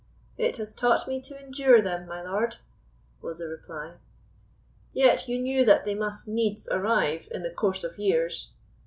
"It 0.35 0.57
has 0.57 0.73
taught 0.73 1.07
me 1.07 1.21
to 1.21 1.39
endure 1.39 1.79
them, 1.79 2.07
my 2.07 2.23
lord," 2.23 2.55
was 3.21 3.37
the 3.37 3.47
reply. 3.47 3.97
"Yet 4.93 5.27
you 5.27 5.37
knew 5.39 5.63
that 5.65 5.85
they 5.85 5.93
must 5.93 6.27
needs 6.27 6.67
arrive 6.69 7.27
in 7.29 7.43
the 7.43 7.51
course 7.51 7.83
of 7.83 7.99
years?" 7.99 8.49